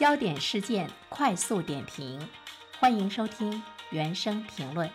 [0.00, 2.18] 焦点事件快速点评，
[2.78, 4.88] 欢迎收听原声评论。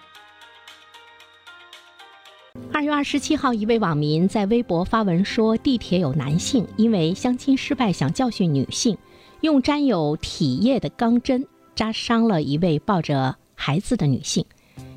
[2.74, 8.98] 二月二十七号，一位网民在微博发文说，地铁有男性因为相亲失败想教训女性，
[9.42, 11.46] 用沾有体液的钢针
[11.76, 14.44] 扎伤了一位抱着孩子的女性。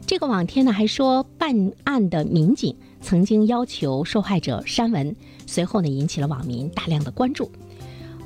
[0.07, 5.15] 这个网帖呢还说，办案的民警曾经要求受害者删文，
[5.47, 7.53] 随后呢引起了网民大量的关注。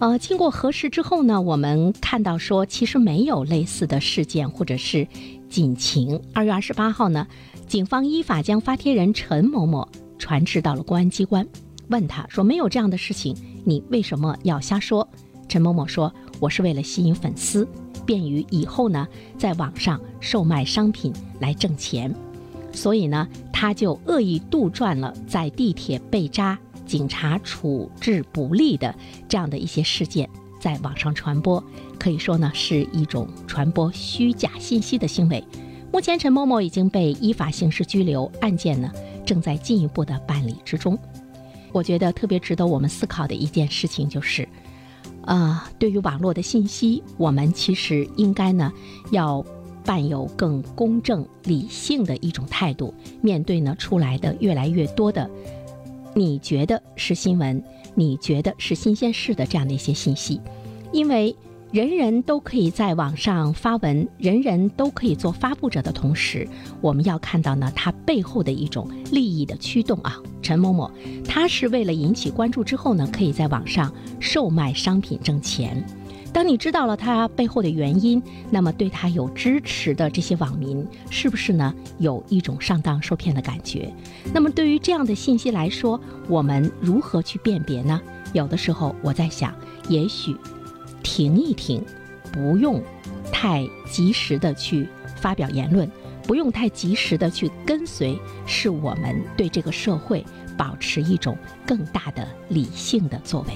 [0.03, 5.07] 呃，经过核实之后呢，我们看到说其实没有类似的事件或者是
[5.49, 6.21] 警情。
[6.35, 7.25] 二月二十八号呢，
[7.69, 9.89] 警方依法将发帖人陈某某
[10.19, 11.47] 传至到了公安机关，
[11.87, 15.07] 问他说没有这样的事情，你为什么要瞎说？
[15.49, 17.65] 陈某某说，我是为了吸引粉丝，
[18.05, 19.07] 便于以后呢
[19.39, 22.13] 在网上售卖商品来挣钱，
[22.73, 26.59] 所以呢他就恶意杜撰了在地铁被扎。
[26.87, 28.95] 警察处置不力的
[29.29, 30.29] 这样的一些事件
[30.61, 31.63] 在网上传播，
[31.99, 35.43] 可以说呢是一种传播虚假信息的行为。
[35.93, 38.91] 目前陈某某已经被依法刑事拘留，案件呢
[39.27, 40.99] 正在进一步的办理之中。
[41.71, 44.49] 我觉得特别值得我们思考的一件事情就是，
[45.23, 48.73] 啊，对于网络的信息，我们其实应该呢
[49.11, 49.45] 要
[49.85, 55.29] 伴有更公正理性的一种态度，面对呢出来的越来越多的。
[56.15, 57.63] 你觉得是新闻，
[57.95, 60.41] 你觉得是新鲜事的这样的一些信息，
[60.93, 61.35] 因为
[61.71, 66.47] 人人都可以在网上发文，人人都可以做发布者的同时，
[66.83, 70.21] 我们要看到呢，它背后的一种利益的驱动啊。
[70.43, 70.91] 陈某某，
[71.27, 75.83] 他是为了引起关注之后呢，可以在网上售卖商品挣钱。
[76.33, 83.93] 当你知道了他背后的原因，那么对他有支持的这些网民，是不是呢有一种上当受骗的感觉？
[84.33, 88.01] 那么对于这样的信息来说，我们如何去辨别呢？
[88.33, 89.55] 有的时候我在想，
[89.89, 90.35] 也许
[91.03, 91.85] 停一停，
[92.33, 92.83] 不用
[93.31, 95.91] 太及时的去发表言论，
[96.27, 100.25] 不用太及时的去跟随，是我们对这个社会
[100.57, 103.53] 保持一种更大的理性的作为。